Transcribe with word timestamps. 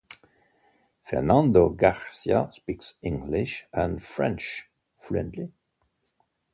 Fernando 1.03 1.69
Garcia 1.69 2.49
speaks 2.51 2.95
English 3.03 3.67
and 3.71 4.03
French 4.03 4.67
fluently. 4.99 5.51